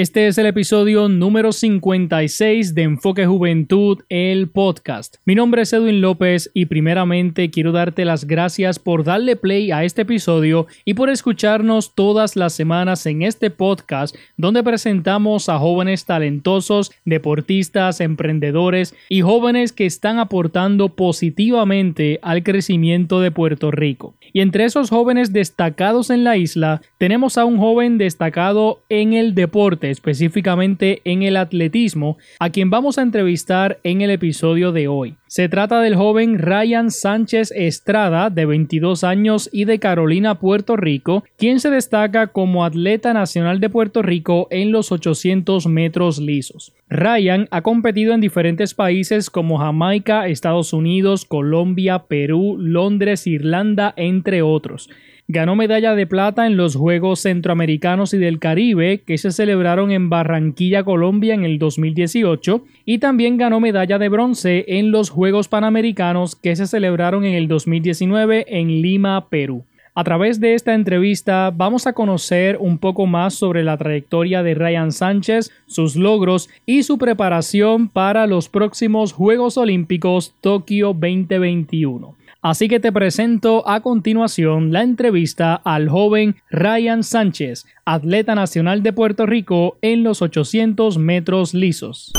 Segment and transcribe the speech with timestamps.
[0.00, 5.16] Este es el episodio número 56 de Enfoque Juventud, el podcast.
[5.26, 9.84] Mi nombre es Edwin López y primeramente quiero darte las gracias por darle play a
[9.84, 16.06] este episodio y por escucharnos todas las semanas en este podcast donde presentamos a jóvenes
[16.06, 24.14] talentosos, deportistas, emprendedores y jóvenes que están aportando positivamente al crecimiento de Puerto Rico.
[24.32, 29.34] Y entre esos jóvenes destacados en la isla tenemos a un joven destacado en el
[29.34, 35.16] deporte específicamente en el atletismo, a quien vamos a entrevistar en el episodio de hoy.
[35.26, 41.24] Se trata del joven Ryan Sánchez Estrada, de 22 años y de Carolina, Puerto Rico,
[41.36, 46.72] quien se destaca como atleta nacional de Puerto Rico en los 800 metros lisos.
[46.90, 54.42] Ryan ha competido en diferentes países como Jamaica, Estados Unidos, Colombia, Perú, Londres, Irlanda, entre
[54.42, 54.90] otros.
[55.28, 60.10] Ganó medalla de plata en los Juegos Centroamericanos y del Caribe que se celebraron en
[60.10, 66.34] Barranquilla, Colombia en el 2018 y también ganó medalla de bronce en los Juegos Panamericanos
[66.34, 69.64] que se celebraron en el 2019 en Lima, Perú.
[69.94, 74.54] A través de esta entrevista vamos a conocer un poco más sobre la trayectoria de
[74.54, 82.14] Ryan Sánchez, sus logros y su preparación para los próximos Juegos Olímpicos Tokio 2021.
[82.40, 88.92] Así que te presento a continuación la entrevista al joven Ryan Sánchez, atleta nacional de
[88.92, 92.12] Puerto Rico en los 800 metros lisos.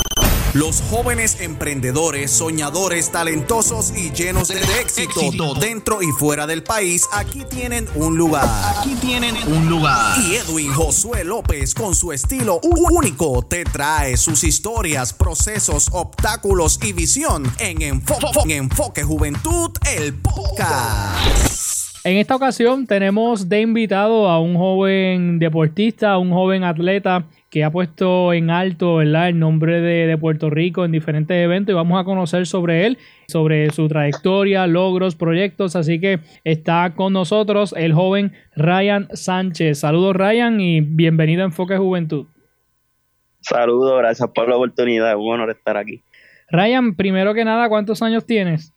[0.53, 7.45] Los jóvenes emprendedores, soñadores, talentosos y llenos de éxito, dentro y fuera del país, aquí
[7.49, 8.49] tienen un lugar.
[8.77, 10.19] Aquí tienen un lugar.
[10.19, 16.91] Y Edwin Josué López, con su estilo único, te trae sus historias, procesos, obstáculos y
[16.91, 21.71] visión en Enfoque, en Enfoque Juventud, el podcast.
[22.03, 27.65] En esta ocasión tenemos de invitado a un joven deportista, a un joven atleta que
[27.65, 32.05] ha puesto en alto el nombre de, Puerto Rico en diferentes eventos y vamos a
[32.05, 35.75] conocer sobre él, sobre su trayectoria, logros, proyectos.
[35.75, 39.79] Así que está con nosotros el joven Ryan Sánchez.
[39.79, 42.27] Saludos Ryan y bienvenido a Enfoque Juventud.
[43.41, 46.01] Saludos, gracias por la oportunidad, es un honor estar aquí.
[46.49, 48.73] Ryan, primero que nada, ¿cuántos años tienes?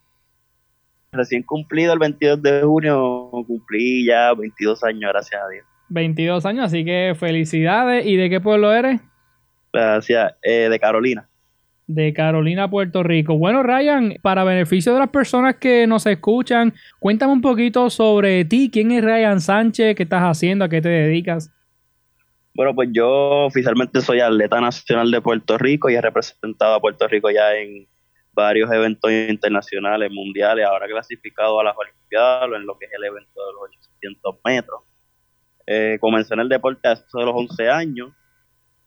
[1.12, 5.64] Recién cumplido el 22 de junio, cumplí ya 22 años, gracias a Dios.
[5.88, 8.06] 22 años, así que felicidades.
[8.06, 9.00] ¿Y de qué pueblo eres?
[9.72, 11.28] Gracias, eh, de Carolina.
[11.86, 13.36] De Carolina, Puerto Rico.
[13.36, 18.70] Bueno, Ryan, para beneficio de las personas que nos escuchan, cuéntame un poquito sobre ti.
[18.72, 19.94] ¿Quién es Ryan Sánchez?
[19.94, 20.64] ¿Qué estás haciendo?
[20.64, 21.52] ¿A qué te dedicas?
[22.54, 27.08] Bueno, pues yo oficialmente soy atleta nacional de Puerto Rico y he representado a Puerto
[27.08, 27.88] Rico ya en
[28.32, 33.46] varios eventos internacionales, mundiales, ahora clasificado a las Olimpiadas, en lo que es el evento
[33.46, 33.62] de los
[34.00, 34.80] 800 metros.
[35.66, 38.12] Eh, comencé en el deporte hace los 11 años.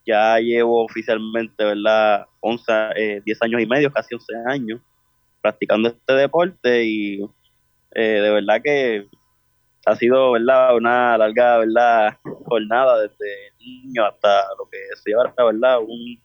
[0.05, 2.25] Ya llevo oficialmente, ¿verdad?
[2.39, 2.71] 11,
[3.25, 4.81] 10 eh, años y medio, casi 11 años,
[5.41, 7.21] practicando este deporte y
[7.91, 9.05] eh, de verdad que
[9.85, 10.75] ha sido, ¿verdad?
[10.75, 12.17] Una larga, ¿verdad?
[12.45, 15.79] Jornada desde niño hasta lo que se lleva ¿verdad?
[15.79, 16.21] Un,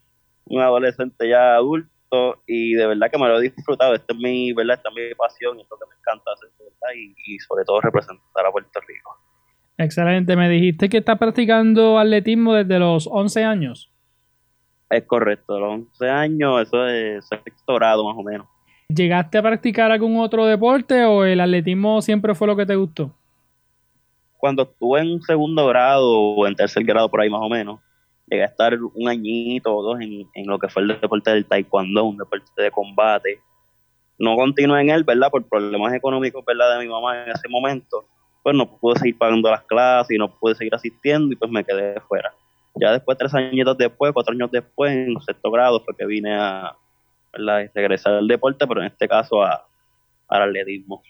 [0.46, 3.94] un adolescente ya adulto y de verdad que me lo he disfrutado.
[3.94, 4.76] Esta es mi, ¿verdad?
[4.76, 6.50] Esta es mi pasión y es lo que me encanta hacer,
[7.26, 9.31] y sobre todo representar a Puerto Rico.
[9.82, 10.36] Excelente.
[10.36, 13.90] Me dijiste que estás practicando atletismo desde los 11 años.
[14.88, 18.46] Es correcto, los 11 años, eso es sexto grado más o menos.
[18.88, 23.14] ¿Llegaste a practicar algún otro deporte o el atletismo siempre fue lo que te gustó?
[24.36, 27.80] Cuando estuve en segundo grado o en tercer grado por ahí más o menos,
[28.26, 31.46] llegué a estar un añito o dos en, en lo que fue el deporte del
[31.46, 33.40] taekwondo, un deporte de combate.
[34.18, 35.30] No continué en él, ¿verdad?
[35.30, 36.78] Por problemas económicos, ¿verdad?
[36.78, 38.06] De mi mamá en ese momento
[38.42, 41.64] pues no pude seguir pagando las clases y no pude seguir asistiendo y pues me
[41.64, 42.32] quedé fuera.
[42.74, 46.74] Ya después, tres años después, cuatro años después, en sexto grado, fue que vine a
[47.74, 49.64] regresar al deporte, pero en este caso a,
[50.28, 51.02] al atletismo.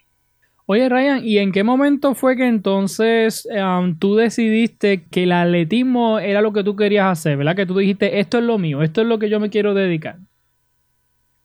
[0.67, 6.19] Oye, Ryan, ¿y en qué momento fue que entonces um, tú decidiste que el atletismo
[6.19, 7.57] era lo que tú querías hacer, ¿verdad?
[7.57, 10.17] Que tú dijiste, esto es lo mío, esto es lo que yo me quiero dedicar.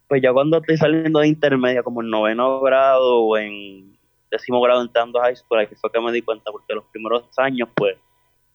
[0.07, 3.96] Pues ya cuando estoy saliendo de intermedia, como en noveno grado o en
[4.29, 7.23] décimo grado entrando a high school, ahí fue que me di cuenta, porque los primeros
[7.37, 7.97] años, pues,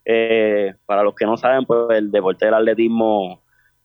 [0.05, 3.41] eh, para los que no saben, pues el deporte del atletismo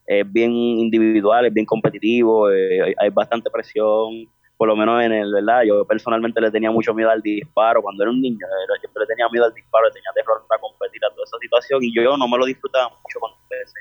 [0.06, 4.26] es bien individual, es bien competitivo, eh, hay bastante presión,
[4.56, 5.62] por lo menos en el, ¿verdad?
[5.62, 9.06] Yo personalmente le tenía mucho miedo al disparo cuando era un niño, yo siempre le
[9.06, 12.16] tenía miedo al disparo, le tenía terror para competir a toda esa situación y yo
[12.16, 13.78] no me lo disfrutaba mucho cuando empecé.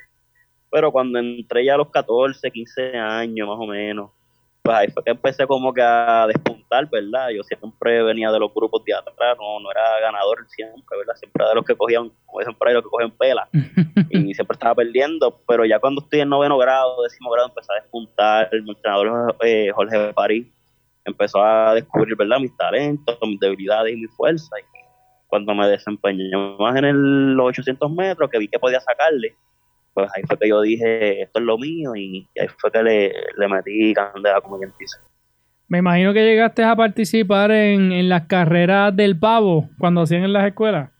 [0.70, 4.12] Pero cuando entré ya a los 14, 15 años más o menos,
[4.68, 6.58] pues ahí fue que empecé como que a despuntar
[6.92, 7.30] ¿verdad?
[7.30, 11.16] Yo siempre venía de los grupos de atrás, no, no era ganador siempre, ¿verdad?
[11.16, 13.48] Siempre era de los que cogían, como dicen por ahí, los que cogen pela.
[14.10, 17.82] y siempre estaba perdiendo, pero ya cuando estoy en noveno grado, décimo grado, empecé a
[17.82, 18.50] despuntar.
[18.52, 20.48] El entrenador eh, Jorge París
[21.06, 22.40] empezó a descubrir, ¿verdad?
[22.40, 24.60] Mis talentos, mis debilidades y mi fuerza.
[24.60, 24.64] Y
[25.28, 26.30] cuando me desempeñé
[26.60, 29.36] más en el, los 800 metros, que vi que podía sacarle,
[29.98, 33.12] pues ahí fue que yo dije, esto es lo mío, y, ahí fue que le,
[33.36, 35.00] le metí candela, como quien dice.
[35.68, 40.34] Me imagino que llegaste a participar en, en las carreras del pavo cuando hacían en
[40.34, 40.92] las escuelas.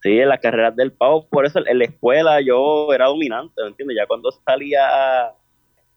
[0.00, 3.70] Sí, en las carreras del pavo, por eso en la escuela yo era dominante, ¿me
[3.70, 3.96] entiendes?
[3.96, 5.34] Ya cuando salía a,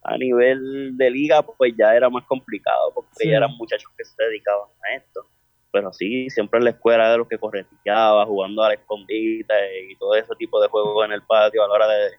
[0.01, 4.23] a nivel de liga, pues ya era más complicado, porque ya eran muchachos que se
[4.23, 5.27] dedicaban a esto
[5.71, 9.53] pero sí, siempre en la escuela de los que correteaba, jugando a la escondita
[9.89, 12.11] y todo ese tipo de juegos en el patio a la hora de,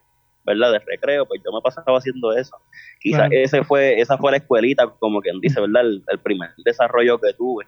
[0.45, 0.73] ¿verdad?
[0.73, 2.57] De recreo, pues yo me pasaba haciendo eso.
[3.01, 5.83] Quizás ese fue, esa fue la escuelita, como quien dice, ¿verdad?
[5.83, 7.67] El, primer desarrollo que tuve,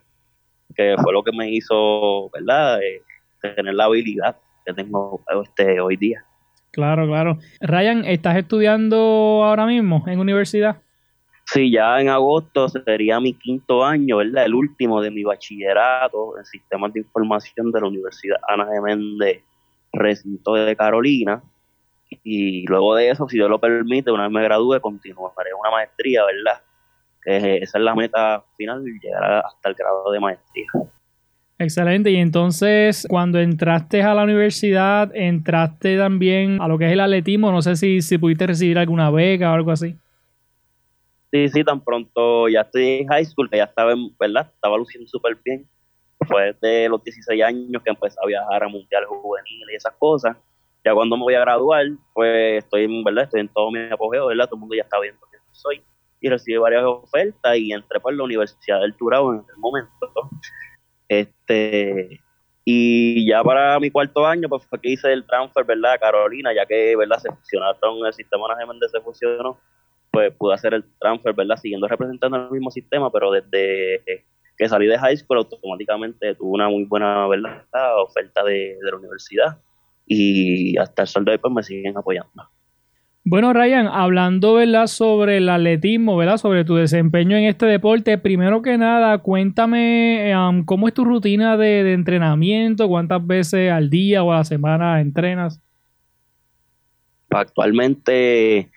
[0.75, 2.81] que fue lo que me hizo, ¿verdad?
[2.83, 3.03] Eh,
[3.41, 6.25] tener la habilidad que tengo este, hoy día.
[6.71, 7.39] Claro, claro.
[7.61, 8.97] Ryan, ¿estás estudiando
[9.45, 10.84] ahora mismo en universidad?
[11.47, 14.47] Sí, ya en agosto sería mi quinto año, ¿verdad?
[14.47, 19.43] El último de mi bachillerato en sistemas de información de la Universidad Ana de Méndez,
[19.93, 21.43] recinto de Carolina.
[22.23, 26.23] Y luego de eso, si Dios lo permite, una vez me gradúe, continuaré una maestría,
[26.25, 26.63] ¿verdad?
[27.27, 30.67] esa es la meta final, llegar hasta el grado de maestría.
[31.59, 32.11] Excelente.
[32.11, 37.53] Y entonces, cuando entraste a la universidad, entraste también a lo que es el atletismo.
[37.53, 39.97] No sé si, si pudiste recibir alguna beca o algo así.
[41.35, 44.53] Sí, sí, tan pronto ya estoy en high school, que ya estaba, ¿verdad?
[44.55, 45.69] Estaba luciendo súper bien.
[46.29, 50.37] Fue desde los 16 años que empecé a viajar a mundiales juveniles y esas cosas.
[50.85, 53.25] Ya cuando me voy a graduar, pues estoy, ¿verdad?
[53.25, 54.45] Estoy en todo mi apogeo, ¿verdad?
[54.45, 55.83] Todo el mundo ya está viendo quién soy.
[56.21, 59.91] Y recibí varias ofertas y entré por la Universidad del Turabo en el momento.
[61.09, 62.21] Este,
[62.65, 65.95] y ya para mi cuarto año, pues fue que hice el transfer, ¿verdad?
[65.95, 67.19] A Carolina, ya que, ¿verdad?
[67.19, 69.59] Se fusionaron, el sistema de se fusionó
[70.15, 71.57] pues pude hacer el transfer, ¿verdad?
[71.57, 74.03] Siguiendo representando el mismo sistema, pero desde
[74.57, 77.65] que salí de high school automáticamente tuve una muy buena, ¿verdad?
[78.03, 79.59] Oferta de, la universidad
[80.07, 82.31] y hasta el sol de hoy pues me siguen apoyando.
[83.27, 84.87] Bueno, Ryan, hablando, ¿verdad?
[84.87, 86.37] Sobre el atletismo, ¿verdad?
[86.37, 91.57] Sobre tu desempeño en este deporte, primero que nada, cuéntame um, cómo es tu rutina
[91.57, 95.59] de, de entrenamiento, cuántas veces al día o a la semana entrenas.
[97.31, 98.71] Actualmente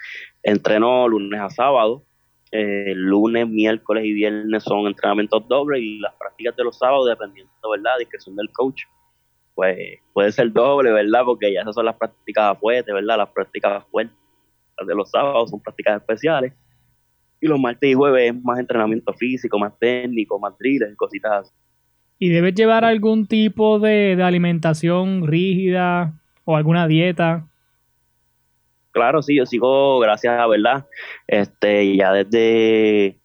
[0.47, 2.05] Entreno lunes a sábado.
[2.53, 7.51] Eh, lunes, miércoles y viernes son entrenamientos dobles y las prácticas de los sábados, dependiendo,
[7.69, 8.83] ¿verdad?, discreción del coach,
[9.53, 9.77] pues
[10.13, 11.23] puede ser doble, ¿verdad?
[11.25, 13.17] Porque ya esas son las prácticas fuertes, ¿verdad?
[13.17, 14.15] Las prácticas fuertes.
[14.77, 16.53] Las de los sábados son prácticas especiales.
[17.41, 21.53] Y los martes y jueves es más entrenamiento físico, más técnico, más drills cositas así.
[22.19, 26.13] ¿Y debes llevar algún tipo de, de alimentación rígida
[26.45, 27.49] o alguna dieta?
[28.91, 30.85] Claro, sí, yo sigo, gracias a verdad,
[31.27, 33.19] este, ya desde,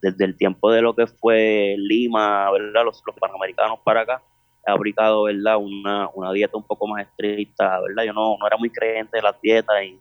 [0.00, 4.22] desde el tiempo de lo que fue Lima, verdad, los, panamericanos para acá,
[4.66, 8.56] he aplicado, verdad, una, una dieta un poco más estricta, verdad, yo no, no era
[8.56, 10.00] muy creyente de las dietas y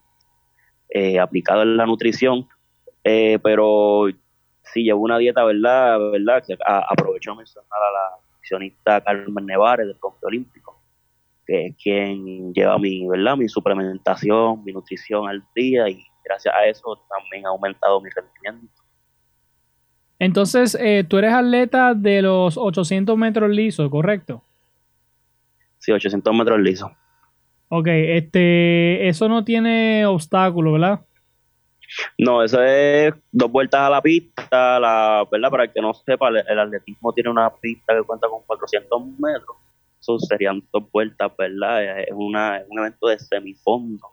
[0.90, 2.48] eh, aplicado en la nutrición,
[3.04, 4.06] eh, pero
[4.64, 9.88] sí llevo una dieta, verdad, verdad, que aprovecho de mencionar a la nutricionista Carmen Nevares
[9.88, 10.73] del Comité Olímpico
[11.46, 13.38] que es quien lleva mi, ¿verdad?
[13.38, 18.82] mi suplementación, mi nutrición al día y gracias a eso también ha aumentado mi rendimiento.
[20.20, 24.42] Entonces, eh, tú eres atleta de los 800 metros lisos, ¿correcto?
[25.80, 26.92] Sí, 800 metros lisos.
[27.68, 31.02] Ok, este, eso no tiene obstáculo, ¿verdad?
[32.18, 35.50] No, eso es dos vueltas a la pista, la, ¿verdad?
[35.50, 39.58] Para el que no sepa, el atletismo tiene una pista que cuenta con 400 metros
[40.20, 42.02] serían dos vueltas, ¿verdad?
[42.02, 44.08] Es, una, un evento de semifondo,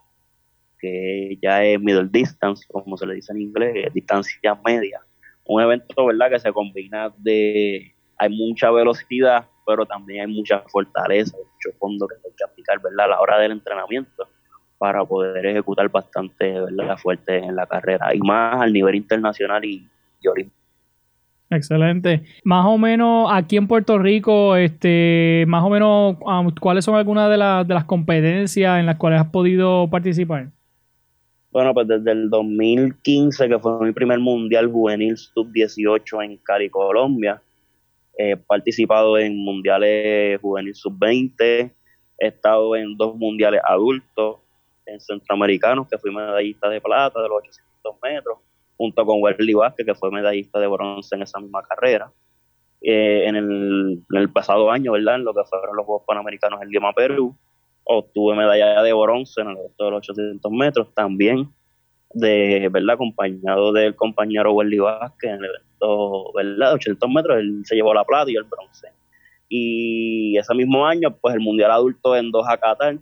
[0.79, 5.01] que ya es middle distance, como se le dice en inglés, distancia media.
[5.45, 6.29] Un evento, ¿verdad?
[6.31, 12.15] Que se combina de, hay mucha velocidad, pero también hay mucha fortaleza, mucho fondo que
[12.15, 13.05] hay que aplicar, ¿verdad?
[13.05, 14.27] A la hora del entrenamiento
[14.77, 16.97] para poder ejecutar bastante, ¿verdad?
[16.97, 19.87] Fuerte en la carrera y más al nivel internacional y,
[20.21, 20.60] y olímpico.
[21.51, 22.23] Excelente.
[22.45, 27.29] Más o menos aquí en Puerto Rico, este, más o menos, um, ¿cuáles son algunas
[27.29, 27.35] de,
[27.67, 30.47] de las competencias en las cuales has podido participar?
[31.51, 37.41] Bueno, pues desde el 2015, que fue mi primer mundial juvenil sub-18 en Cali, Colombia,
[38.17, 41.69] he participado en mundiales juvenil sub-20,
[42.17, 44.37] he estado en dos mundiales adultos,
[44.85, 48.37] en centroamericanos, que fui medallista de plata de los 800 metros,
[48.81, 52.11] junto con Wesley Vázquez, que fue medallista de bronce en esa misma carrera.
[52.81, 55.17] Eh, en, el, pasado año, ¿verdad?
[55.17, 57.37] En lo que fueron los Juegos Panamericanos en Lima, Perú,
[57.83, 61.47] obtuve medalla de bronce en el evento de los 800 metros, también
[62.15, 62.95] de, ¿verdad?
[62.95, 66.69] Acompañado del compañero Wesley Vázquez en el evento, ¿verdad?
[66.69, 68.87] De 800 metros, él se llevó la plata y el bronce.
[69.47, 72.97] Y ese mismo año, pues el Mundial Adulto en Doha, Qatar,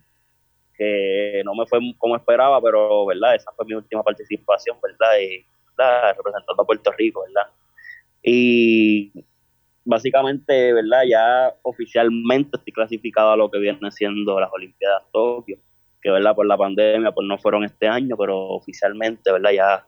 [0.77, 3.35] que no me fue como esperaba, pero, ¿verdad?
[3.35, 5.15] Esa fue mi última participación, ¿verdad?
[6.15, 7.51] Representando a Puerto Rico, ¿verdad?
[8.23, 9.11] Y
[9.85, 11.03] básicamente, ¿verdad?
[11.09, 15.57] Ya oficialmente estoy clasificado a lo que viene siendo las Olimpiadas Tokio,
[16.01, 16.35] que, ¿verdad?
[16.35, 19.51] Por la pandemia, pues no fueron este año, pero oficialmente, ¿verdad?
[19.51, 19.85] Ya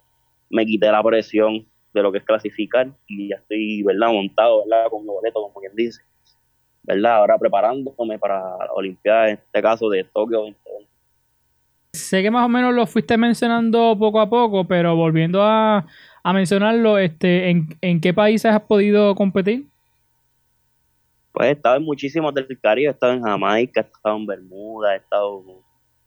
[0.50, 4.12] me quité la presión de lo que es clasificar y ya estoy, ¿verdad?
[4.12, 4.90] Montado, ¿verdad?
[4.90, 6.02] Con mi boleto, como quien dice,
[6.84, 7.16] ¿verdad?
[7.18, 10.91] Ahora preparándome para la Olimpiada, en este caso de Tokio 2020.
[11.94, 15.86] Sé que más o menos lo fuiste mencionando poco a poco, pero volviendo a,
[16.24, 19.66] mencionarlo, este, ¿en, ¿en qué países has podido competir?
[21.34, 24.94] Pues he estado en muchísimos del Caribe, he estado en Jamaica, he estado en Bermuda,
[24.94, 25.44] he estado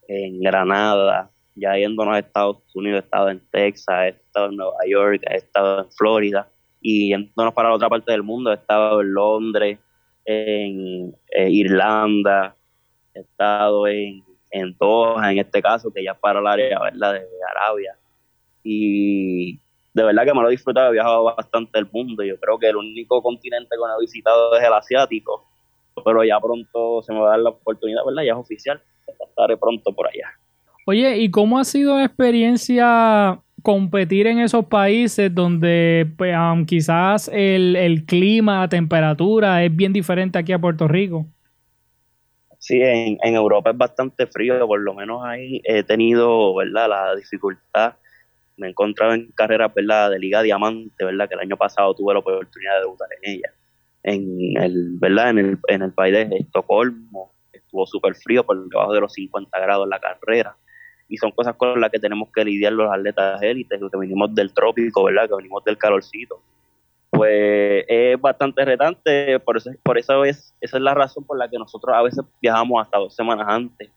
[0.09, 4.79] en Granada, ya yéndonos a Estados Unidos, he estado en Texas, he estado en Nueva
[4.89, 6.49] York, he estado en Florida
[6.81, 9.79] y yéndonos para la otra parte del mundo, he estado en Londres,
[10.25, 11.15] en,
[11.49, 12.57] Irlanda,
[13.15, 14.23] he estado en,
[14.55, 17.15] en Doha, en este caso, que ya es para el área ¿verdad?
[17.15, 17.97] de Arabia.
[18.63, 19.59] Y
[19.93, 22.23] de verdad que me lo he disfrutado, he viajado bastante el mundo.
[22.23, 25.45] Yo creo que el único continente que no he visitado es el asiático,
[26.05, 28.23] pero ya pronto se me va a dar la oportunidad, ¿verdad?
[28.23, 28.81] Ya es oficial,
[29.29, 30.31] estaré pronto por allá.
[30.87, 36.37] Oye, ¿y cómo ha sido la experiencia competir en esos países donde pues,
[36.69, 41.27] quizás el, el, clima, la temperatura es bien diferente aquí a Puerto Rico?
[42.67, 46.89] Sí, en, en Europa es bastante frío, por lo menos ahí he tenido, ¿verdad?
[46.89, 47.97] La dificultad
[48.57, 50.09] me he encontrado en carreras ¿verdad?
[50.09, 51.29] de Liga Diamante, ¿verdad?
[51.29, 53.53] que el año pasado tuve la oportunidad de debutar en ella.
[54.03, 55.29] En el, ¿verdad?
[55.29, 59.61] En el, en el país de Estocolmo estuvo súper frío, por debajo de los 50
[59.61, 60.57] grados en la carrera.
[61.07, 64.55] Y son cosas con las que tenemos que lidiar los atletas élites, que venimos del
[64.55, 65.29] trópico, ¿verdad?
[65.29, 66.41] que venimos del calorcito.
[67.15, 71.49] Pues es bastante retante, por eso, por eso es, esa es la razón por la
[71.49, 73.89] que nosotros a veces viajamos hasta dos semanas antes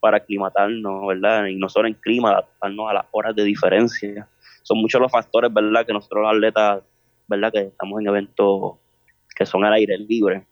[0.00, 1.46] para aclimatarnos, ¿verdad?
[1.46, 4.28] Y no solo en clima, adaptarnos a las horas de diferencia.
[4.62, 5.86] Son muchos los factores, ¿verdad?
[5.86, 6.82] Que nosotros los atletas,
[7.26, 7.50] ¿verdad?
[7.52, 8.74] Que estamos en eventos
[9.34, 10.44] que son al aire libre,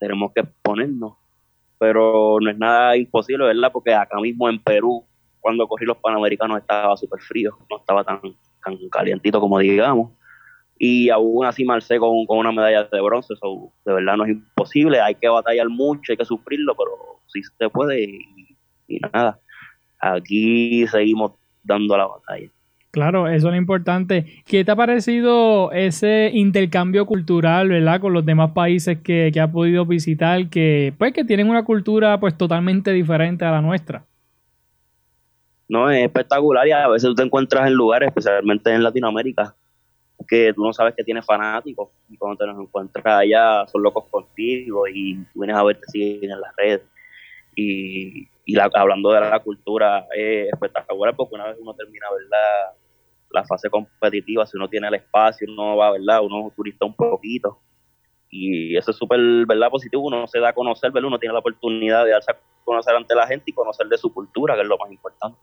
[0.00, 1.14] tenemos que ponernos.
[1.78, 3.70] Pero no es nada imposible, ¿verdad?
[3.72, 5.04] Porque acá mismo en Perú,
[5.40, 8.20] cuando corrí los Panamericanos estaba súper frío, no estaba tan,
[8.64, 10.10] tan calientito como digamos.
[10.84, 14.30] Y aún así marcé con, con una medalla de bronce, eso de verdad no es
[14.30, 18.18] imposible, hay que batallar mucho, hay que sufrirlo, pero sí se puede y
[18.92, 19.38] y nada,
[20.00, 22.48] aquí seguimos dando la batalla.
[22.90, 24.42] Claro, eso es lo importante.
[24.44, 29.50] ¿Qué te ha parecido ese intercambio cultural, verdad, con los demás países que, que has
[29.50, 34.04] podido visitar, que pues que tienen una cultura pues totalmente diferente a la nuestra?
[35.68, 39.54] No, es espectacular y a veces tú te encuentras en lugares, especialmente en Latinoamérica,
[40.24, 44.04] que tú no sabes que tienes fanáticos y cuando te los encuentras allá son locos
[44.10, 46.82] contigo y tú vienes a verte siguen en las redes.
[47.54, 52.76] Y, y hablando de la cultura es espectacular porque una vez uno termina verdad
[53.30, 57.58] la fase competitiva si uno tiene el espacio uno va verdad uno turista un poquito.
[58.30, 61.08] Y eso es súper verdad positivo uno se da a conocer ¿verdad?
[61.08, 64.12] uno tiene la oportunidad de darse a conocer ante la gente y conocer de su
[64.12, 65.38] cultura que es lo más importante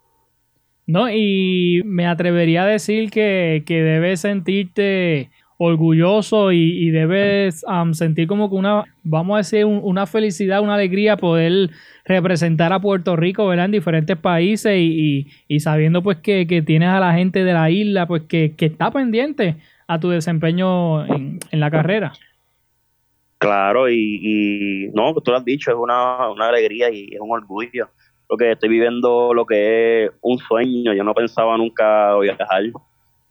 [0.89, 8.49] no y me atrevería a decir que, que debes sentirte orgulloso y, debes sentir como
[8.49, 11.69] que una, vamos a decir, una felicidad, una alegría poder
[12.05, 13.65] representar a Puerto Rico, ¿verdad?
[13.65, 18.07] En diferentes países y, y, sabiendo pues que, tienes a la gente de la isla
[18.07, 22.13] pues que, está pendiente a tu desempeño en, la carrera.
[23.37, 27.31] Claro, y, y no, tú lo has dicho, es una, una alegría y es un
[27.31, 27.89] orgullo.
[28.29, 32.61] Porque estoy viviendo lo que es un sueño, yo no pensaba nunca viajar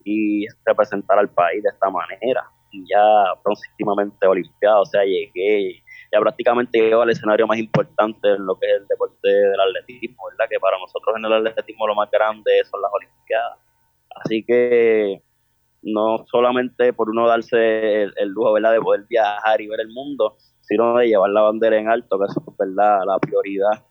[0.03, 2.45] y representar al país de esta manera.
[2.73, 8.45] Y ya próximamente Olimpiada, o sea, llegué, ya prácticamente llego al escenario más importante en
[8.45, 10.51] lo que es el deporte del atletismo, ¿verdad?
[10.51, 13.59] Que para nosotros en el atletismo lo más grande son las Olimpiadas.
[14.17, 15.23] Así que
[15.81, 18.73] no solamente por uno darse el, lujo, ¿verdad?
[18.73, 22.25] De poder viajar y ver el mundo, sino de llevar la bandera en alto, que
[22.25, 23.03] es, ¿verdad?
[23.07, 23.85] La prioridad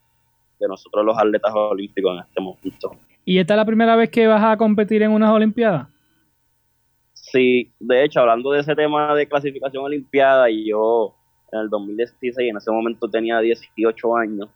[0.59, 2.91] de nosotros los atletas olímpicos en este momento.
[3.25, 5.87] ¿Y esta es la primera vez que vas a competir en unas Olimpiadas?
[7.13, 11.13] Sí, de hecho, hablando de ese tema de clasificación olimpiada, y yo
[11.51, 14.49] en el 2016, en ese momento tenía 18 años,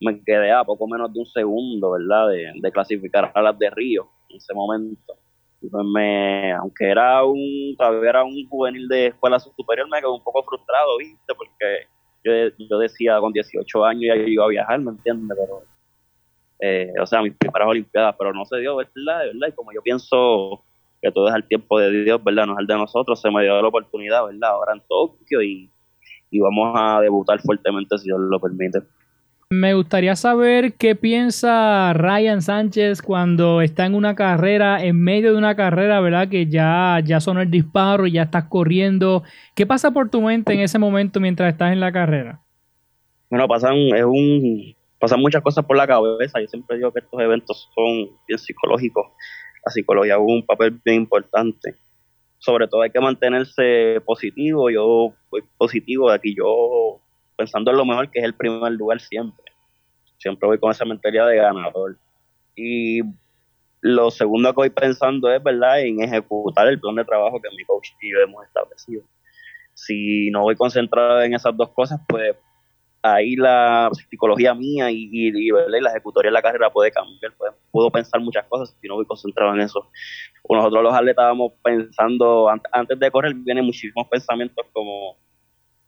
[0.00, 4.08] me quedé a poco menos de un segundo, ¿verdad?, de, clasificar a las de Río
[4.30, 5.14] en ese momento.
[5.60, 10.22] pues me, aunque era un, todavía era un juvenil de escuela superior, me quedé un
[10.22, 11.34] poco frustrado, ¿viste?
[11.34, 11.86] Porque
[12.26, 15.38] yo, yo decía, con 18 años ya iba a viajar, ¿me entiendes?
[15.38, 15.62] Pero,
[16.60, 19.32] eh, o sea, mis primeras Olimpiadas, pero no se dio, ¿verdad?
[19.48, 20.62] Y como yo pienso
[21.00, 22.46] que todo es al tiempo de Dios, ¿verdad?
[22.46, 24.50] No es el de nosotros, se me dio la oportunidad, ¿verdad?
[24.50, 25.70] Ahora en Tokio y,
[26.30, 28.80] y vamos a debutar fuertemente si Dios lo permite.
[29.50, 35.38] Me gustaría saber qué piensa Ryan Sánchez cuando está en una carrera, en medio de
[35.38, 36.28] una carrera, ¿verdad?
[36.28, 39.22] Que ya, ya sonó el disparo, ya estás corriendo.
[39.54, 42.40] ¿Qué pasa por tu mente en ese momento mientras estás en la carrera?
[43.30, 46.40] Bueno, pasan, es un, pasan muchas cosas por la cabeza.
[46.40, 49.12] Yo siempre digo que estos eventos son bien psicológicos.
[49.64, 51.76] La psicología juega un papel bien importante.
[52.38, 54.70] Sobre todo hay que mantenerse positivo.
[54.70, 56.34] Yo voy positivo de aquí.
[56.36, 57.00] Yo
[57.36, 59.44] pensando en lo mejor, que es el primer lugar siempre.
[60.18, 61.98] Siempre voy con esa mentalidad de ganador.
[62.54, 63.00] Y
[63.80, 67.64] lo segundo que voy pensando es, ¿verdad?, en ejecutar el plan de trabajo que mi
[67.64, 69.04] coach y yo hemos establecido.
[69.74, 72.34] Si no voy concentrado en esas dos cosas, pues
[73.02, 77.32] ahí la psicología mía y, la ejecutoria de la carrera puede cambiar.
[77.36, 79.86] Pues, puedo pensar muchas cosas si no voy concentrado en eso.
[80.48, 85.16] Nosotros los atletas estábamos pensando, antes de correr, vienen muchísimos pensamientos como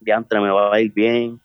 [0.00, 1.40] diantre, me va a ir bien,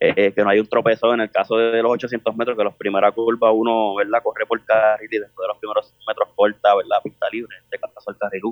[0.00, 2.74] eh, que no hay un tropezón en el caso de los 800 metros, que los
[2.76, 4.22] primeras curvas uno, ¿verdad?
[4.22, 6.98] Corre por carril y después de los primeros metros corta, ¿verdad?
[7.02, 8.42] Pista libre, este caso el carril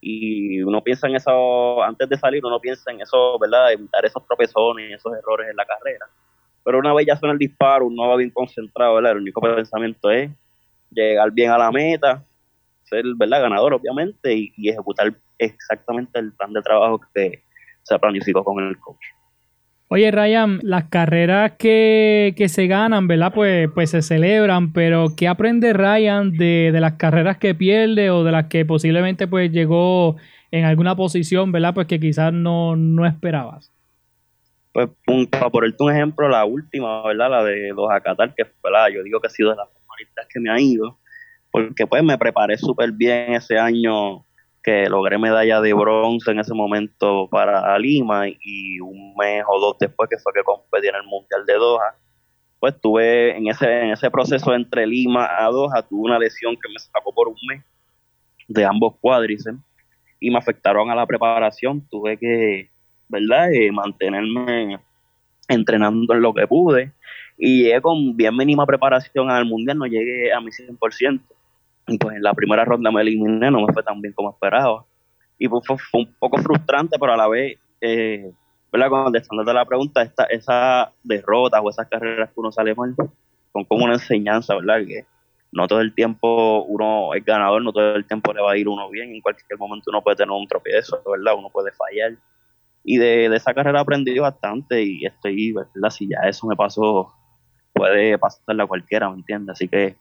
[0.00, 3.72] Y uno piensa en eso, antes de salir, uno piensa en eso, ¿verdad?
[3.72, 6.06] Evitar esos tropezones, esos errores en la carrera.
[6.64, 8.98] Pero una vez ya suena el disparo, uno va bien concentrado.
[8.98, 10.30] El único pensamiento es
[10.90, 12.24] llegar bien a la meta,
[12.84, 13.42] ser, ¿verdad?
[13.42, 17.42] Ganador, obviamente, y, y ejecutar exactamente el plan de trabajo que,
[17.86, 19.04] se planificó con el coach.
[19.88, 23.32] Oye, Ryan, las carreras que, se ganan, ¿verdad?
[23.32, 28.32] Pues, pues se celebran, pero ¿qué aprende Ryan de, las carreras que pierde o de
[28.32, 30.16] las que posiblemente pues llegó
[30.50, 31.72] en alguna posición, ¿verdad?
[31.72, 33.72] Pues que quizás no, no esperabas.
[34.72, 37.30] Pues un, para ponerte un ejemplo, la última, ¿verdad?
[37.30, 38.88] La de los Qatar, que ¿verdad?
[38.92, 40.98] yo digo que ha sido de las favoritas que me ha ido,
[41.52, 44.25] porque pues me preparé súper bien ese año
[44.66, 49.76] que logré medalla de bronce en ese momento para Lima y un mes o dos
[49.78, 51.94] después que fue que competí en el Mundial de Doha,
[52.58, 56.68] pues tuve en ese, en ese proceso entre Lima a Doha, tuve una lesión que
[56.68, 57.62] me sacó por un mes
[58.48, 59.60] de ambos cuádriceps
[60.18, 62.68] y me afectaron a la preparación, tuve que,
[63.06, 64.80] ¿verdad?, eh, mantenerme
[65.46, 66.90] entrenando en lo que pude.
[67.38, 71.20] Y llegué con bien mínima preparación al Mundial, no llegué a mi 100%,
[71.86, 74.84] pues en la primera ronda me eliminé, no me fue tan bien como esperaba.
[75.38, 78.30] Y pues fue, un poco frustrante, pero a la vez, eh,
[78.72, 78.88] ¿verdad?
[78.88, 82.94] Contestándote la pregunta, esta, esa derrota o esas carreras que uno sale mal,
[83.52, 84.84] son como una enseñanza, ¿verdad?
[84.86, 85.06] Que
[85.52, 88.68] no todo el tiempo uno es ganador, no todo el tiempo le va a ir
[88.68, 91.34] uno bien, en cualquier momento uno puede tener un tropiezo, ¿verdad?
[91.38, 92.16] Uno puede fallar.
[92.82, 95.90] Y de, de esa carrera aprendí bastante y estoy, ¿verdad?
[95.90, 97.12] Si ya eso me pasó,
[97.72, 99.54] puede pasarle a cualquiera, ¿me entiendes?
[99.54, 99.96] Así que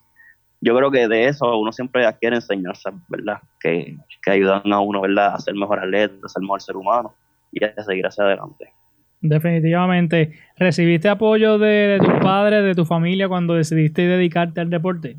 [0.66, 3.38] yo creo que de eso uno siempre adquiere enseñanzas, ¿verdad?
[3.60, 5.36] Que, ayudan a uno, ¿verdad?
[5.36, 7.14] A ser mejor atleta, a ser mejor ser humano
[7.52, 8.74] y a seguir hacia adelante.
[9.22, 10.32] Definitivamente.
[10.58, 15.18] ¿Recibiste apoyo de, tus padres, de tu familia cuando decidiste dedicarte al deporte?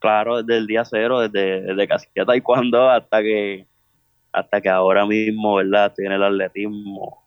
[0.00, 3.66] Claro, desde el día cero, desde, desde casi taekwondo hasta que
[4.32, 5.86] hasta que ahora mismo, ¿verdad?
[5.86, 7.24] Estoy en el atletismo,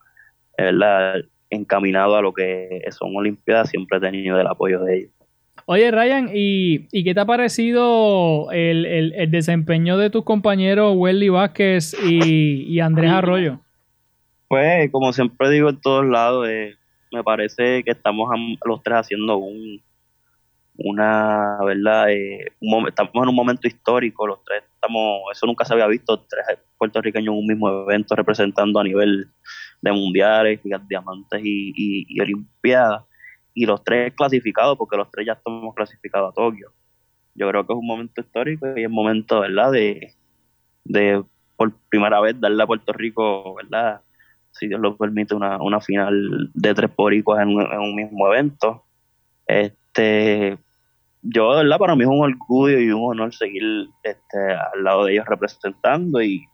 [0.57, 1.21] ¿verdad?
[1.49, 5.22] Encaminado a lo que son Olimpiadas, siempre he tenido el apoyo de ellos.
[5.65, 12.79] Oye, Ryan, ¿y, qué te ha parecido el, desempeño de tus compañeros Welly Vázquez y,
[12.79, 13.59] Andrés Arroyo?
[14.49, 16.75] Pues, como siempre digo en todos lados, eh,
[17.11, 18.29] me parece que estamos
[18.65, 19.81] los tres haciendo un
[20.75, 22.47] una verdad eh,
[22.87, 27.31] estamos en un momento histórico los tres estamos eso nunca se había visto tres puertorriqueños
[27.31, 29.29] en un mismo evento representando a nivel
[29.81, 33.03] de mundiales diamantes y, y olimpiadas
[33.53, 36.71] y los tres clasificados, porque los tres ya estamos clasificados a Tokio.
[37.35, 40.13] Yo creo que es un momento histórico y es momento, ¿verdad?, de,
[40.83, 41.23] de
[41.55, 44.01] por primera vez darle a Puerto Rico, ¿verdad?,
[44.51, 48.83] si Dios lo permite, una, una final de tres poricos en, en un mismo evento.
[49.47, 50.57] Este,
[51.21, 55.13] yo, ¿verdad?, para mí es un orgullo y un honor seguir este, al lado de
[55.13, 56.45] ellos representando y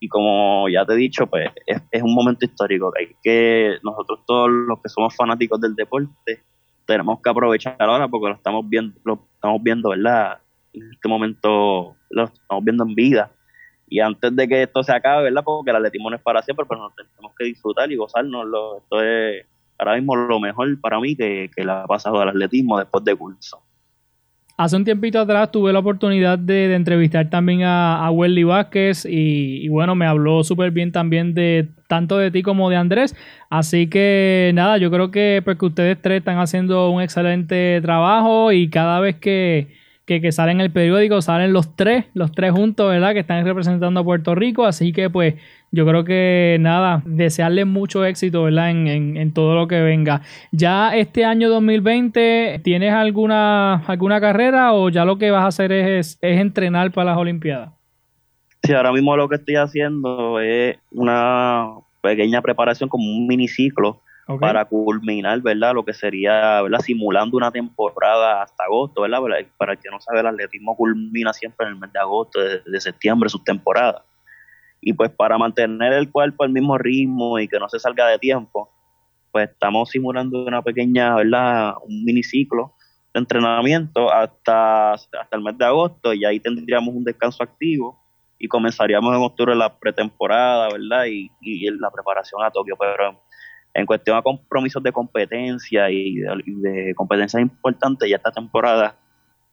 [0.00, 4.20] y como ya te he dicho, pues es, un momento histórico que hay que, nosotros
[4.26, 6.42] todos los que somos fanáticos del deporte,
[6.86, 10.38] tenemos que aprovechar ahora porque lo estamos viendo, lo estamos viendo, ¿verdad?
[10.72, 13.32] En este momento lo estamos viendo en vida.
[13.88, 15.42] Y antes de que esto se acabe, ¿verdad?
[15.44, 18.46] Porque el atletismo no es para siempre, pero nos tenemos que disfrutar y gozarnos.
[18.82, 19.46] Esto es
[19.78, 23.14] ahora mismo lo mejor para mí que, que le ha pasado al atletismo después de
[23.14, 23.65] curso.
[24.58, 29.68] Hace un tiempito atrás tuve la oportunidad de, entrevistar también a, a Welly Vázquez y,
[29.68, 33.14] bueno, me habló súper bien también de tanto de ti como de Andrés.
[33.50, 38.50] Así que nada, yo creo que, pues, que ustedes tres están haciendo un excelente trabajo
[38.50, 42.52] y cada vez que, que, que sale en el periódico salen los tres, los tres
[42.52, 43.12] juntos, ¿verdad?
[43.12, 44.64] Que están representando a Puerto Rico.
[44.64, 45.34] Así que pues
[45.72, 48.70] yo creo que nada, desearle mucho éxito, ¿verdad?
[48.70, 50.22] En, en, todo lo que venga.
[50.52, 55.72] ¿Ya este año 2020 tienes alguna, alguna carrera o ya lo que vas a hacer
[55.72, 57.70] es, es entrenar para las Olimpiadas?
[58.62, 61.66] Sí, ahora mismo lo que estoy haciendo es una
[62.00, 64.00] pequeña preparación como un miniciclo
[64.40, 65.74] para culminar, ¿verdad?
[65.74, 66.80] Lo que sería, ¿verdad?
[66.80, 69.20] Simulando una temporada hasta agosto, ¿verdad?
[69.56, 72.80] Para el que no sabe, el atletismo culmina siempre en el mes de agosto, de,
[72.80, 74.04] septiembre, su temporada.
[74.80, 78.18] Y pues para mantener el cuerpo al mismo ritmo y que no se salga de
[78.18, 78.68] tiempo,
[79.30, 81.74] pues estamos simulando una pequeña, ¿verdad?
[81.82, 82.74] Un miniciclo
[83.14, 88.02] de entrenamiento hasta, hasta el mes de agosto y ahí tendríamos un descanso activo
[88.38, 91.04] y comenzaríamos en octubre la pretemporada, ¿verdad?
[91.06, 93.20] Y, y la preparación a Tokio, pero
[93.76, 98.96] en cuestión a compromisos de competencia y de, competencias importantes, ya esta temporada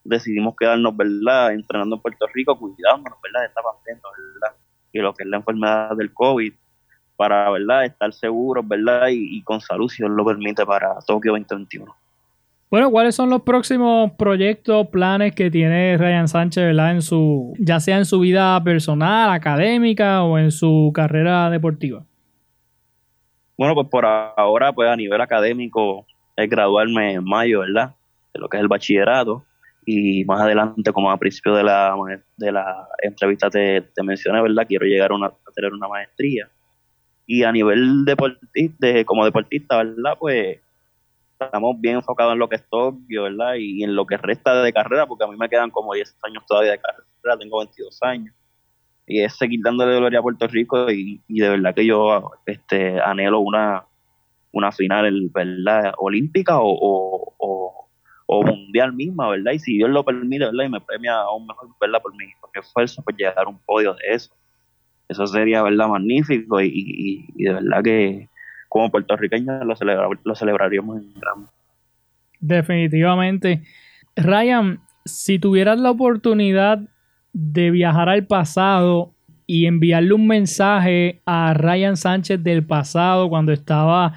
[0.03, 1.53] decidimos quedarnos, ¿verdad?
[1.53, 3.41] Entrenando en Puerto Rico, cuidándonos, ¿verdad?
[3.41, 4.01] De esta pandemia,
[4.33, 4.55] ¿verdad?
[4.93, 6.53] y lo que es la enfermedad del COVID
[7.17, 11.93] para verdad estar seguros verdad y, con salud si Dios lo permite para Tokio 2021
[12.69, 16.93] bueno, ¿cuáles son los próximos proyectos, planes que tiene Ryan Sánchez, ¿verdad?
[16.93, 22.03] En su, ya sea en su vida personal, académica o en su carrera deportiva?
[23.57, 27.95] Bueno, pues por ahora, pues a nivel académico, es graduarme en mayo, ¿verdad?
[28.33, 29.45] De lo que es el bachillerato
[29.85, 31.95] y más adelante, como a principio de la,
[32.37, 34.65] de la entrevista te, te mencioné, ¿verdad?
[34.67, 36.49] Quiero llegar a, una, tener una maestría.
[37.25, 40.17] Y a nivel deportista, como deportista, ¿verdad?
[40.19, 40.59] Pues
[41.39, 43.55] estamos bien enfocados en lo que es Tokio, ¿verdad?
[43.57, 46.43] Y en lo que resta de carrera, porque a mí me quedan como 10 años
[46.47, 48.33] todavía de carrera, tengo 22 años.
[49.05, 53.01] Y es seguir dándole gloria a Puerto Rico y, y de verdad que yo este,
[53.01, 53.83] anhelo una,
[54.51, 55.93] una final, ¿verdad?
[55.97, 56.77] Olímpica o,
[57.37, 57.83] o
[58.25, 59.51] o mundial misma, ¿verdad?
[59.53, 60.65] Y si Dios lo permite, ¿verdad?
[60.65, 62.01] Y me premia aún mejor, ¿verdad?
[62.01, 64.33] Por mi, por esfuerzo, por llegar a un podio de eso.
[65.09, 65.87] Eso sería, ¿verdad?
[65.87, 68.29] Magnífico y, de verdad que
[68.69, 71.47] como puertorriqueños lo, lo celebraríamos en gran.
[72.39, 73.63] Definitivamente.
[74.15, 76.79] Ryan, si tuvieras la oportunidad
[77.33, 79.13] de viajar al pasado
[79.45, 84.13] y enviarle un mensaje a Ryan Sánchez del pasado cuando estaba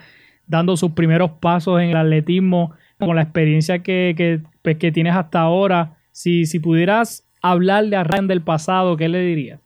[0.46, 5.40] dando sus primeros pasos en el atletismo, con la experiencia que, pues, que, tienes hasta
[5.40, 9.60] ahora, si, si pudieras hablarle a Ryan del pasado, ¿qué le dirías?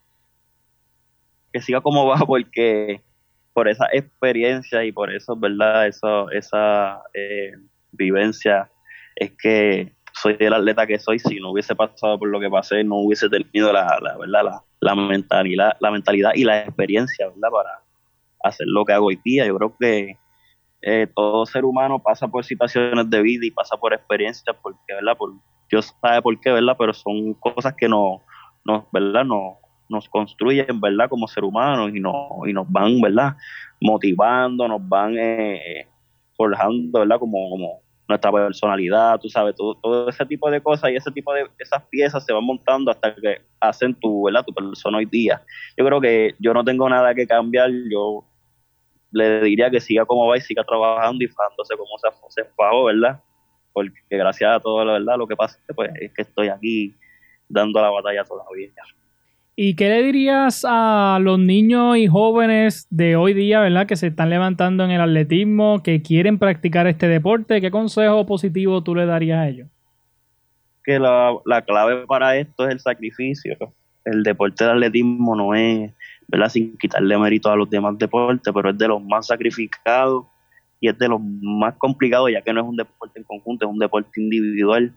[1.53, 3.03] Que siga como va, porque
[3.53, 5.87] por esa experiencia y por eso, ¿verdad?
[5.87, 7.53] Eso, esa eh,
[7.93, 8.71] vivencia
[9.17, 11.19] es que soy el atleta que soy.
[11.19, 14.45] Si no hubiese pasado por lo que pasé, no hubiese tenido la, la ¿verdad?
[14.45, 17.51] La, la, mentalidad, la mentalidad y la experiencia, ¿verdad?
[17.51, 17.71] Para
[18.43, 19.47] hacer lo que hago hoy día.
[19.47, 20.17] Yo creo que
[20.83, 25.17] eh, todo ser humano pasa por situaciones de vida y pasa por experiencias, porque, ¿verdad?
[25.17, 25.33] Por,
[25.71, 26.77] Dios sabe por qué, ¿verdad?
[26.79, 28.23] Pero son cosas que no,
[28.65, 29.25] nos, ¿verdad?
[29.25, 31.09] No, nos construyen, ¿verdad?
[31.09, 33.37] Como ser humanos y, no, y nos van, ¿verdad?
[33.81, 35.87] Motivando, nos van eh,
[36.37, 37.19] forjando, ¿verdad?
[37.19, 41.33] Como, como nuestra personalidad, tú sabes, todo, todo ese tipo de cosas y ese tipo
[41.33, 44.44] de esas piezas se van montando hasta que hacen tu, ¿verdad?
[44.44, 45.42] Tu persona hoy día.
[45.77, 48.25] Yo creo que yo no tengo nada que cambiar, yo
[49.12, 52.85] le diría que siga como va y siga trabajando y fajándose como se, se fajó,
[52.85, 53.20] ¿verdad?
[53.73, 56.94] Porque gracias a todo, la verdad, lo que pasa pues, es que estoy aquí
[57.49, 58.70] dando la batalla todavía.
[59.62, 64.07] ¿Y qué le dirías a los niños y jóvenes de hoy día, verdad, que se
[64.07, 67.61] están levantando en el atletismo, que quieren practicar este deporte?
[67.61, 69.68] ¿Qué consejo positivo tú le darías a ellos?
[70.83, 73.55] Que la, la clave para esto es el sacrificio.
[74.07, 75.92] El deporte de atletismo no es
[76.27, 76.49] ¿verdad?
[76.49, 80.25] Sin quitarle mérito a los demás deportes, pero es de los más sacrificados
[80.81, 83.70] y es de los más complicados, ya que no es un deporte en conjunto, es
[83.70, 84.90] un deporte individual.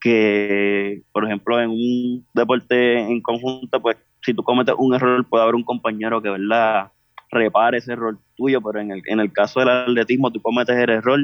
[0.00, 5.42] Que, por ejemplo, en un deporte en conjunto, pues si tú cometes un error, puede
[5.42, 6.90] haber un compañero que, ¿verdad?,
[7.30, 10.90] repare ese error tuyo, pero en el, en el caso del atletismo, tú cometes el
[10.90, 11.20] error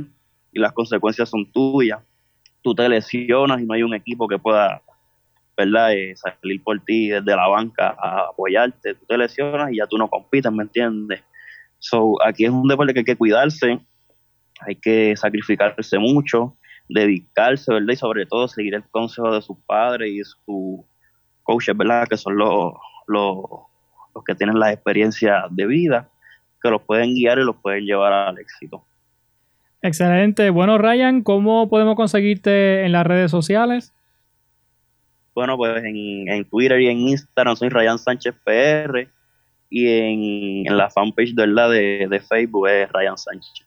[0.53, 2.01] y las consecuencias son tuyas.
[2.63, 4.83] Tú te lesionas y no hay un equipo que pueda
[5.57, 5.95] ¿verdad?
[5.95, 9.97] Eh, salir por ti desde la banca a apoyarte, tú te lesionas y ya tú
[9.97, 11.23] no compites, ¿me entiendes?
[11.79, 13.81] So, aquí es un deporte que hay que cuidarse,
[14.61, 16.57] hay que sacrificarse mucho,
[16.89, 17.93] dedicarse, ¿verdad?
[17.93, 20.85] Y sobre todo seguir el consejo de sus padres y sus
[21.43, 22.07] coaches, ¿verdad?
[22.09, 22.75] Que son los,
[23.07, 23.37] los,
[24.15, 26.09] los que tienen la experiencia de vida,
[26.63, 28.85] que los pueden guiar y los pueden llevar al éxito.
[29.83, 30.51] Excelente.
[30.51, 33.93] Bueno, Ryan, ¿cómo podemos conseguirte en las redes sociales?
[35.35, 39.07] Bueno, pues en, Twitter y en Instagram soy Ryan Sánchez PR
[39.69, 43.67] y en, la fanpage de, de Facebook es Ryan Sánchez.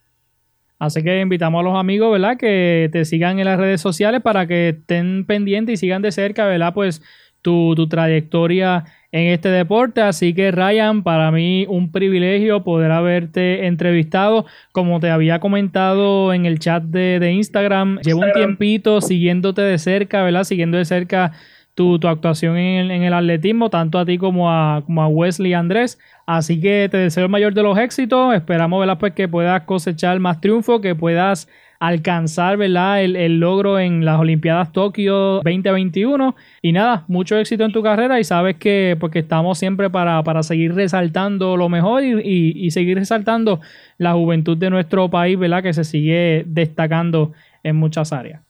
[0.80, 2.38] Así que invitamos a los amigos, ¿verdad?
[2.38, 6.48] Que te sigan en las redes sociales para que estén pendientes y sigan de cerca,
[6.48, 6.74] ¿verdad?
[6.74, 7.04] Pues
[7.42, 10.02] tu, tu trayectoria en este deporte.
[10.02, 14.46] Así que Ryan, para mí un privilegio poder haberte entrevistado.
[14.72, 20.24] Como te había comentado en el chat de, Instagram, llevo un tiempito siguiéndote de cerca,
[20.24, 20.44] ¿verdad?
[20.44, 21.34] Siguiendo de cerca
[21.80, 25.98] tu, actuación en el, atletismo, tanto a ti como a, Wesley Andrés.
[26.26, 28.36] Así que te deseo el mayor de los éxitos.
[28.36, 28.98] Esperamos ¿verdad?
[29.00, 31.48] Pues que puedas cosechar más triunfo, que puedas
[31.80, 32.62] alcanzar.
[32.62, 36.36] El, logro en las Olimpiadas Tokio 2021.
[36.62, 40.44] Y nada, mucho éxito en tu carrera y sabes que porque estamos siempre para, para
[40.44, 43.62] seguir resaltando lo mejor y, y, seguir resaltando
[43.98, 45.64] la juventud de nuestro país, ¿verdad?
[45.64, 47.32] Que se sigue destacando
[47.64, 48.49] en muchas áreas.